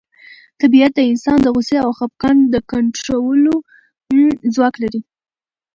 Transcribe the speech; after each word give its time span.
طبیعت 0.61 0.91
د 0.95 0.99
انسان 1.11 1.37
د 1.41 1.47
غوسې 1.55 1.77
او 1.85 1.89
خپګان 1.97 2.37
د 2.53 2.55
کنټرولولو 2.71 3.53
ځواک 4.53 4.75
لري. 4.83 5.01